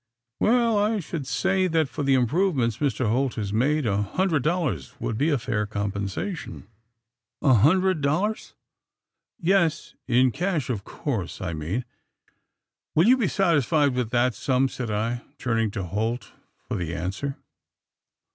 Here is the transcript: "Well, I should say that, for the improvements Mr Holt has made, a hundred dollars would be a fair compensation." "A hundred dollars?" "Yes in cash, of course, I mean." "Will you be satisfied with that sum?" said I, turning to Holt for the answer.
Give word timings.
"Well, 0.39 0.79
I 0.79 0.99
should 0.99 1.27
say 1.27 1.67
that, 1.67 1.87
for 1.87 2.01
the 2.01 2.15
improvements 2.15 2.77
Mr 2.79 3.07
Holt 3.07 3.35
has 3.35 3.53
made, 3.53 3.85
a 3.85 4.01
hundred 4.01 4.41
dollars 4.41 4.95
would 4.99 5.15
be 5.15 5.29
a 5.29 5.37
fair 5.37 5.67
compensation." 5.67 6.65
"A 7.43 7.53
hundred 7.53 8.01
dollars?" 8.01 8.55
"Yes 9.39 9.93
in 10.07 10.31
cash, 10.31 10.71
of 10.71 10.83
course, 10.83 11.39
I 11.39 11.53
mean." 11.53 11.85
"Will 12.95 13.07
you 13.07 13.15
be 13.15 13.27
satisfied 13.27 13.93
with 13.93 14.09
that 14.09 14.33
sum?" 14.33 14.69
said 14.69 14.89
I, 14.89 15.21
turning 15.37 15.69
to 15.69 15.83
Holt 15.83 16.31
for 16.67 16.77
the 16.77 16.95
answer. 16.95 17.37